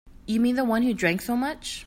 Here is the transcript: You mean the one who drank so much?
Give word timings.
You 0.25 0.39
mean 0.39 0.55
the 0.55 0.63
one 0.65 0.81
who 0.81 0.95
drank 0.95 1.21
so 1.21 1.37
much? 1.37 1.79